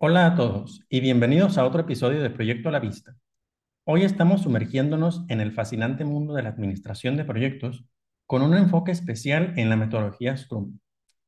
[0.00, 3.16] Hola a todos y bienvenidos a otro episodio de Proyecto a la Vista.
[3.82, 7.84] Hoy estamos sumergiéndonos en el fascinante mundo de la administración de proyectos
[8.24, 10.78] con un enfoque especial en la metodología Scrum.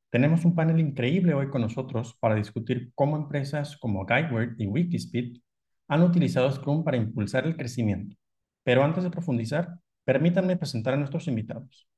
[0.09, 5.41] Tenemos un panel increíble hoy con nosotros para discutir cómo empresas como Guidewire y Wikispeed
[5.89, 8.15] han utilizado Scrum para impulsar el crecimiento.
[8.63, 11.89] Pero antes de profundizar, permítanme presentar a nuestros invitados.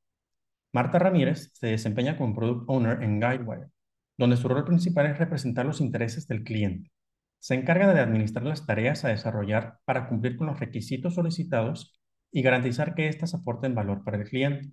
[0.74, 3.73] Marta Ramírez se desempeña como Product Owner en Guidewire
[4.18, 6.92] donde su rol principal es representar los intereses del cliente.
[7.40, 12.00] Se encarga de administrar las tareas a desarrollar para cumplir con los requisitos solicitados
[12.32, 14.72] y garantizar que éstas aporten valor para el cliente.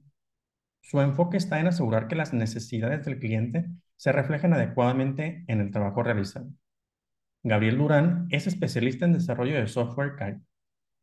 [0.80, 5.70] Su enfoque está en asegurar que las necesidades del cliente se reflejen adecuadamente en el
[5.70, 6.48] trabajo realizado.
[7.42, 10.40] Gabriel Durán es especialista en desarrollo de software CAI,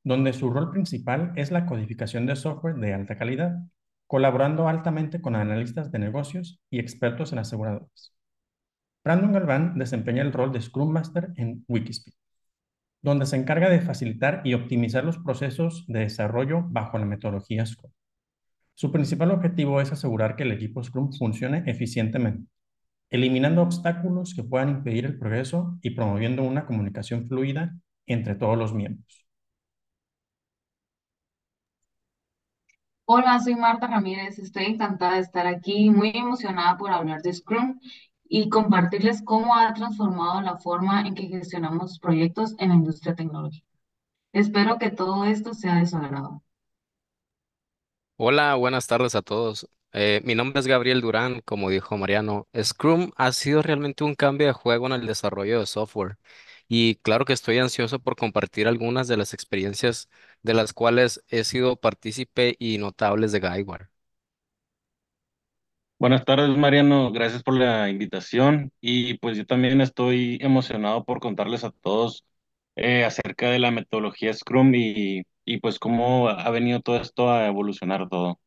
[0.03, 3.57] donde su rol principal es la codificación de software de alta calidad,
[4.07, 8.16] colaborando altamente con analistas de negocios y expertos en aseguradoras.
[9.03, 12.13] Brandon Galván desempeña el rol de Scrum Master en Wikispeed,
[13.01, 17.91] donde se encarga de facilitar y optimizar los procesos de desarrollo bajo la metodología Scrum.
[18.73, 22.47] Su principal objetivo es asegurar que el equipo Scrum funcione eficientemente,
[23.09, 27.75] eliminando obstáculos que puedan impedir el progreso y promoviendo una comunicación fluida
[28.05, 29.25] entre todos los miembros.
[33.05, 34.37] Hola, soy Marta Ramírez.
[34.37, 37.79] Estoy encantada de estar aquí, muy emocionada por hablar de Scrum
[38.29, 43.67] y compartirles cómo ha transformado la forma en que gestionamos proyectos en la industria tecnológica.
[44.33, 46.43] Espero que todo esto sea de su agrado.
[48.15, 49.67] Hola, buenas tardes a todos.
[49.93, 52.47] Eh, mi nombre es Gabriel Durán, como dijo Mariano.
[52.61, 56.17] Scrum ha sido realmente un cambio de juego en el desarrollo de software
[56.67, 60.09] y claro que estoy ansioso por compartir algunas de las experiencias
[60.43, 63.89] de las cuales he sido partícipe y notables de Guidewire.
[65.99, 67.11] Buenas tardes, Mariano.
[67.11, 68.71] Gracias por la invitación.
[68.81, 72.25] Y pues yo también estoy emocionado por contarles a todos
[72.75, 77.47] eh, acerca de la metodología Scrum y, y pues cómo ha venido todo esto a
[77.47, 78.39] evolucionar todo.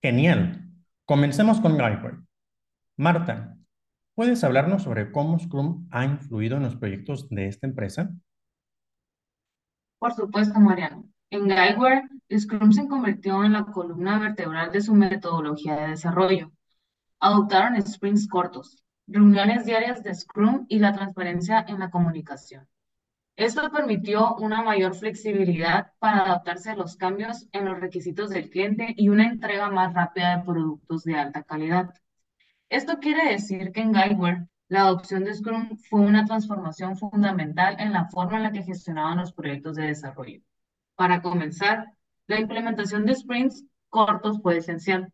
[0.00, 0.70] Genial.
[1.04, 2.18] Comencemos con Guidewire.
[2.96, 3.56] Marta,
[4.14, 8.10] ¿puedes hablarnos sobre cómo Scrum ha influido en los proyectos de esta empresa?
[9.98, 11.11] Por supuesto, Mariano.
[11.32, 16.52] En Guidewire, Scrum se convirtió en la columna vertebral de su metodología de desarrollo.
[17.20, 22.68] Adoptaron sprints cortos, reuniones diarias de Scrum y la transparencia en la comunicación.
[23.34, 28.92] Esto permitió una mayor flexibilidad para adaptarse a los cambios en los requisitos del cliente
[28.94, 31.94] y una entrega más rápida de productos de alta calidad.
[32.68, 37.94] Esto quiere decir que en Guidewire la adopción de Scrum fue una transformación fundamental en
[37.94, 40.42] la forma en la que gestionaban los proyectos de desarrollo.
[40.94, 41.92] Para comenzar,
[42.26, 45.12] la implementación de sprints cortos fue esencial.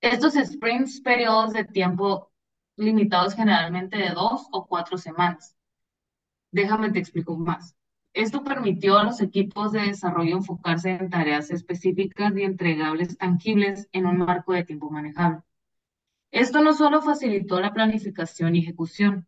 [0.00, 2.30] Estos sprints, periodos de tiempo
[2.76, 5.56] limitados generalmente de dos o cuatro semanas.
[6.50, 7.74] Déjame te explico más.
[8.12, 14.06] Esto permitió a los equipos de desarrollo enfocarse en tareas específicas y entregables tangibles en
[14.06, 15.42] un marco de tiempo manejable.
[16.30, 19.26] Esto no solo facilitó la planificación y ejecución,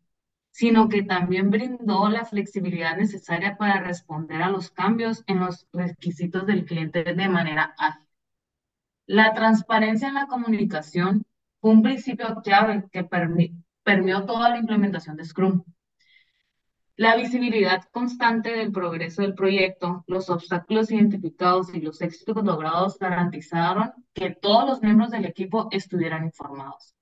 [0.50, 6.46] sino que también brindó la flexibilidad necesaria para responder a los cambios en los requisitos
[6.46, 8.08] del cliente de manera ágil.
[9.06, 11.24] La transparencia en la comunicación
[11.60, 15.64] fue un principio clave que permeó toda la implementación de Scrum.
[16.96, 23.92] La visibilidad constante del progreso del proyecto, los obstáculos identificados y los éxitos logrados garantizaron
[24.12, 26.97] que todos los miembros del equipo estuvieran informados.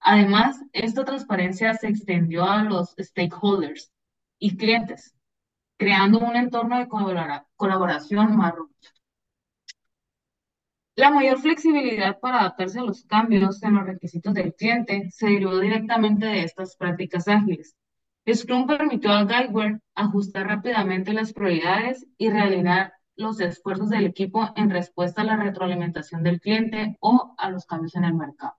[0.00, 3.92] Además, esta transparencia se extendió a los stakeholders
[4.38, 5.14] y clientes,
[5.76, 6.88] creando un entorno de
[7.56, 8.90] colaboración más robusto.
[10.96, 15.58] La mayor flexibilidad para adaptarse a los cambios en los requisitos del cliente se derivó
[15.58, 17.74] directamente de estas prácticas ágiles.
[18.30, 24.70] Scrum permitió a Guidewire ajustar rápidamente las prioridades y realizar los esfuerzos del equipo en
[24.70, 28.54] respuesta a la retroalimentación del cliente o a los cambios en el mercado.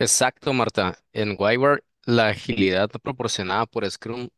[0.00, 0.98] Exacto, Marta.
[1.12, 4.30] En Guidewire, la agilidad proporcionada por Scrum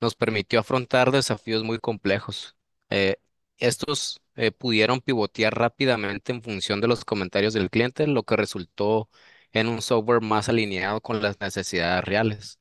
[0.00, 2.56] nos permitió afrontar desafíos muy complejos.
[2.90, 3.16] Eh,
[3.58, 9.10] estos eh, pudieron pivotear rápidamente en función de los comentarios del cliente, lo que resultó
[9.52, 12.60] en un software más alineado con las necesidades reales.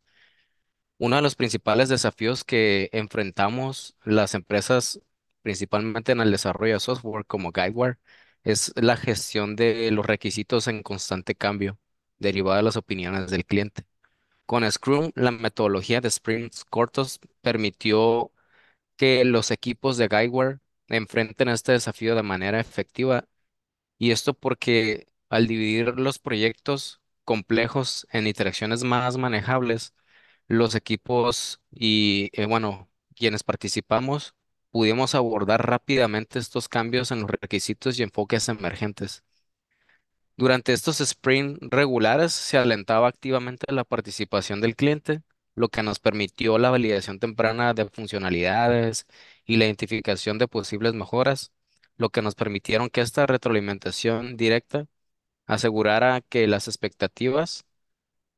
[0.97, 4.99] Uno de los principales desafíos que enfrentamos las empresas,
[5.41, 7.97] principalmente en el desarrollo de software como Guidewire,
[8.43, 11.79] es la gestión de los requisitos en constante cambio
[12.23, 13.85] derivada de las opiniones del cliente.
[14.45, 18.31] Con Scrum, la metodología de sprints cortos permitió
[18.97, 20.59] que los equipos de Guidewire
[20.89, 23.27] enfrenten este desafío de manera efectiva
[23.97, 29.93] y esto porque al dividir los proyectos complejos en interacciones más manejables,
[30.47, 34.35] los equipos y, eh, bueno, quienes participamos,
[34.71, 39.23] pudimos abordar rápidamente estos cambios en los requisitos y enfoques emergentes.
[40.35, 45.21] Durante estos sprint regulares se alentaba activamente la participación del cliente,
[45.55, 49.05] lo que nos permitió la validación temprana de funcionalidades
[49.45, 51.51] y la identificación de posibles mejoras,
[51.97, 54.87] lo que nos permitieron que esta retroalimentación directa
[55.47, 57.65] asegurara que las expectativas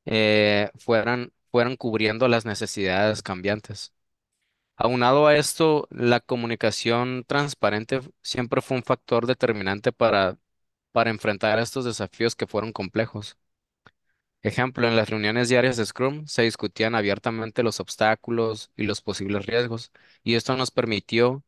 [0.06, 3.94] eh, fueran, fueran cubriendo las necesidades cambiantes.
[4.78, 10.38] Aunado a esto, la comunicación transparente siempre fue un factor determinante para,
[10.96, 13.38] para enfrentar estos desafíos que fueron complejos.
[14.44, 19.46] Ejemplo, en las reuniones diarias de Scrum se discutían abiertamente los obstáculos y los posibles
[19.46, 19.92] riesgos,
[20.24, 21.44] y esto nos permitió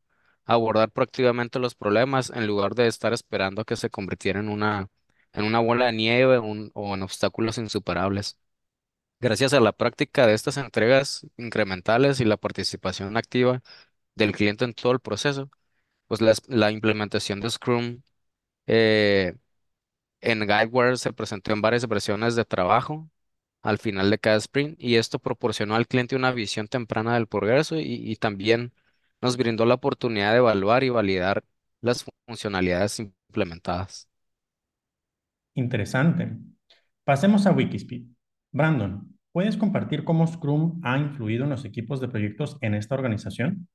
[0.45, 4.89] abordar proactivamente los problemas en lugar de estar esperando que se convirtieran en una,
[5.33, 8.37] en una bola de nieve o en obstáculos insuperables.
[9.19, 13.61] Gracias a la práctica de estas entregas incrementales y la participación activa
[14.15, 15.49] del cliente en todo el proceso,
[16.07, 18.03] pues la implementación de Scrum
[18.67, 19.35] eh,
[20.21, 23.09] en Guidewire se presentó en varias versiones de trabajo
[23.63, 27.77] al final de cada sprint y esto proporcionó al cliente una visión temprana del progreso
[27.77, 28.73] y, y también
[29.21, 31.43] nos brindó la oportunidad de evaluar y validar
[31.81, 34.07] las funcionalidades implementadas.
[35.55, 36.37] Interesante.
[37.03, 38.03] Pasemos a Wikispeed.
[38.51, 43.67] Brandon, ¿puedes compartir cómo Scrum ha influido en los equipos de proyectos en esta organización?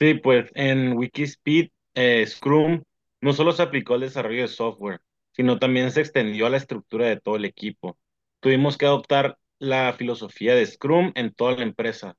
[0.00, 2.82] Sí, pues en Wikispeed, eh, Scrum
[3.20, 5.00] no solo se aplicó al desarrollo de software,
[5.32, 7.98] sino también se extendió a la estructura de todo el equipo.
[8.40, 12.16] Tuvimos que adoptar la filosofía de Scrum en toda la empresa,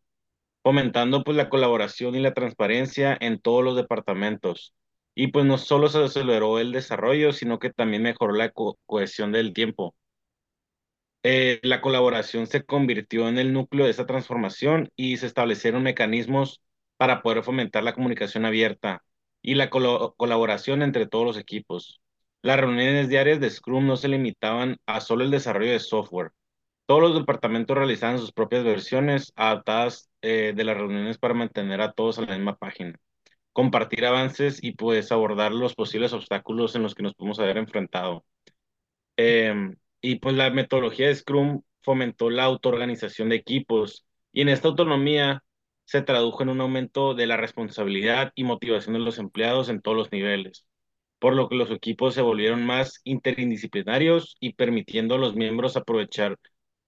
[0.63, 4.73] fomentando pues la colaboración y la transparencia en todos los departamentos.
[5.15, 9.31] Y pues no solo se aceleró el desarrollo, sino que también mejoró la co- cohesión
[9.33, 9.95] del tiempo.
[11.23, 16.61] Eh, la colaboración se convirtió en el núcleo de esa transformación y se establecieron mecanismos
[16.97, 19.03] para poder fomentar la comunicación abierta
[19.41, 22.01] y la colaboración entre todos los equipos.
[22.41, 26.31] Las reuniones diarias de Scrum no se limitaban a solo el desarrollo de software.
[26.85, 31.91] Todos los departamentos realizaban sus propias versiones adaptadas eh, de las reuniones para mantener a
[31.91, 32.97] todos a la misma página,
[33.53, 38.25] compartir avances y pues abordar los posibles obstáculos en los que nos podemos haber enfrentado.
[39.17, 44.69] Em, y pues la metodología de Scrum fomentó la autoorganización de equipos y en esta
[44.69, 45.43] autonomía
[45.89, 49.97] se tradujo en un aumento de la responsabilidad y motivación de los empleados en todos
[49.97, 50.67] los niveles,
[51.17, 56.37] por lo que los equipos se volvieron más interdisciplinarios y permitiendo a los miembros aprovechar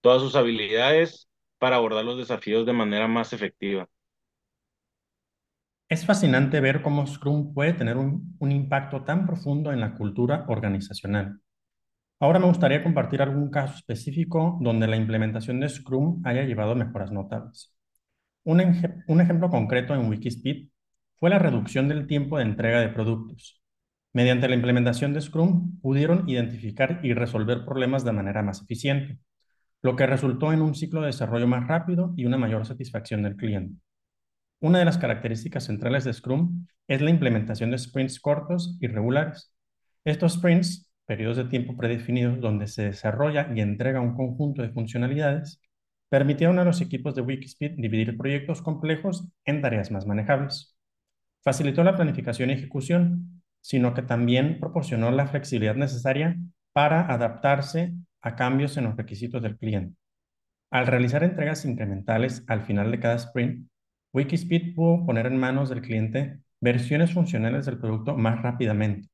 [0.01, 1.27] todas sus habilidades
[1.57, 3.89] para abordar los desafíos de manera más efectiva.
[5.89, 11.41] Es fascinante ver cómo Scrum puede tener un, impacto tan profundo en la cultura organizacional.
[12.19, 17.11] Ahora me gustaría compartir algún caso específico donde la implementación de Scrum haya llevado mejoras
[17.11, 17.73] notables.
[18.43, 20.67] Un, ej- un ejemplo concreto en Wikispeed
[21.19, 23.61] fue la reducción del tiempo de entrega de productos.
[24.13, 29.19] Mediante la implementación de Scrum pudieron identificar y resolver problemas de manera más eficiente,
[29.81, 33.35] lo que resultó en un ciclo de desarrollo más rápido y una mayor satisfacción del
[33.35, 33.79] cliente.
[34.59, 39.55] Una de las características centrales de Scrum es la implementación de sprints cortos y regulares.
[40.03, 45.61] Estos sprints, periodos de tiempo predefinidos donde se desarrolla y entrega un conjunto de funcionalidades,
[46.11, 50.75] permitieron a los equipos de Wikispeed dividir proyectos complejos en tareas más manejables.
[51.41, 56.35] Facilitó la planificación y ejecución, sino que también proporcionó la flexibilidad necesaria
[56.73, 59.95] para adaptarse a cambios en los requisitos del cliente.
[60.69, 63.69] Al realizar entregas incrementales al final de cada sprint,
[64.11, 69.07] Wikispeed pudo poner en manos del cliente versiones funcionales del producto más rápidamente.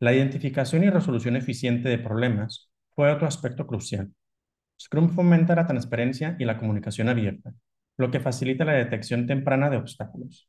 [0.00, 4.10] La identificación y resolución eficiente de problemas fue otro aspecto crucial.
[4.80, 7.52] Scrum fomenta la transparencia y la comunicación abierta,
[7.96, 10.48] lo que facilita la detección temprana de obstáculos.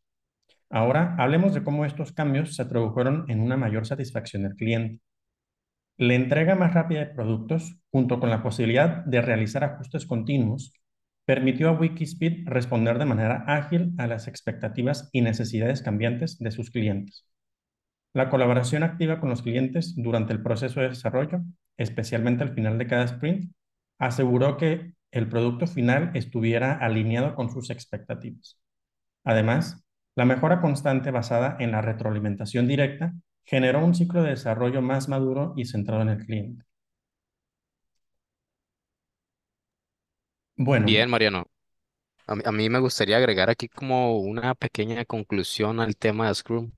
[0.70, 5.02] Ahora hablemos de cómo estos cambios se tradujeron en una mayor satisfacción del cliente.
[5.98, 10.74] La entrega más rápida de productos, junto con la posibilidad de realizar ajustes continuos,
[11.26, 16.72] permitió a Wikispeed responder de manera ágil a las expectativas y necesidades cambiantes de sus
[16.72, 17.28] clientes.
[18.14, 21.42] La colaboración activa con los clientes durante el proceso de desarrollo,
[21.78, 23.52] especialmente al final de cada sprint,
[24.00, 28.60] aseguró que el producto final estuviera alineado con sus expectativas.
[29.24, 29.84] Además,
[30.16, 33.14] la mejora constante basada en la retroalimentación directa
[33.46, 36.66] generó un ciclo de desarrollo más maduro y centrado en el cliente.
[40.58, 41.46] Bueno, Bien, Mariano.
[42.28, 46.72] A mí, me gustaría agregar aquí como una pequeña conclusión al tema de Scrum.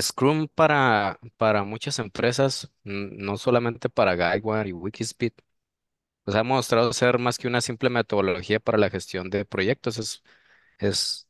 [0.00, 5.32] Scrum para, para muchas empresas, no solamente para Guidewire y Wikispeed,
[6.28, 9.96] pues ha mostrado ser más que una simple metodología para la gestión de proyectos.
[9.98, 10.22] Es,
[10.78, 11.28] es,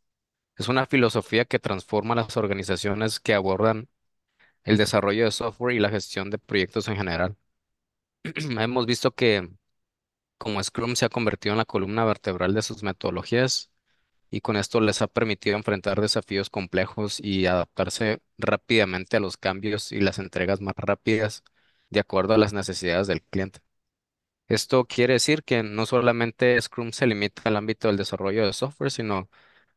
[0.56, 3.88] es una filosofía que transforma las organizaciones que abordan
[4.64, 7.36] el desarrollo de software y la gestión de proyectos en general.
[8.24, 9.50] Hemos visto que
[10.38, 13.70] como Scrum se ha convertido en la columna vertebral de sus metodologías
[14.30, 19.92] y con esto les ha permitido enfrentar desafíos complejos y adaptarse rápidamente a los cambios
[19.92, 21.44] y las entregas más rápidas
[21.90, 23.60] de acuerdo a las necesidades del cliente.
[24.48, 28.90] Esto quiere decir que no solamente Scrum se limita al ámbito del desarrollo de software,
[28.90, 29.28] sino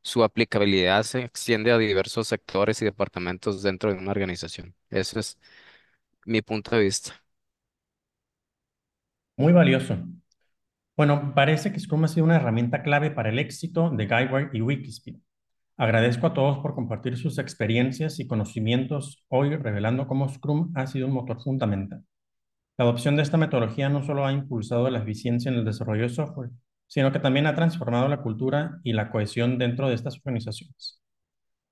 [0.02, 4.76] su aplicabilidad se extiende a diversos sectores y departamentos dentro de una organización.
[4.90, 5.38] Ese es
[6.26, 7.24] mi punto de vista.
[9.38, 9.98] Muy valioso.
[10.98, 14.62] Bueno, parece que Scrum ha sido una herramienta clave para el éxito de Guidewire y
[14.62, 15.18] Wikispeed.
[15.78, 21.08] Agradezco a todos por compartir sus experiencias y conocimientos hoy, revelando cómo Scrum ha sido
[21.08, 22.04] un motor fundamental.
[22.82, 26.10] La adopción de esta metodología no solo ha impulsado la eficiencia en el desarrollo de
[26.10, 26.50] software,
[26.88, 31.00] sino que también ha transformado la cultura y la cohesión dentro de estas organizaciones.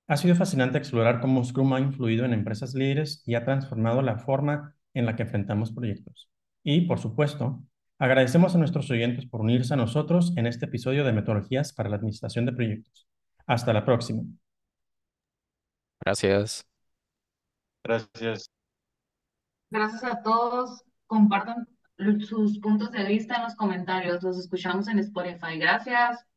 [0.06, 4.18] Ha sido fascinante explorar cómo Scrum ha influido en empresas líderes y ha transformado la
[4.18, 6.30] forma en la que enfrentamos proyectos.
[6.62, 7.60] Y, por supuesto,
[7.98, 11.96] agradecemos a nuestros oyentes por unirse a nosotros en este episodio de Metodologías para la
[11.96, 13.08] Administración de Proyectos.
[13.48, 14.22] Hasta la próxima.
[16.04, 16.64] Gracias.
[17.82, 18.48] Gracias.
[19.72, 20.84] Gracias a todos.
[21.10, 21.66] Compartan
[22.20, 24.22] sus puntos de vista en los comentarios.
[24.22, 25.58] Los escuchamos en Spotify.
[25.58, 26.29] Gracias.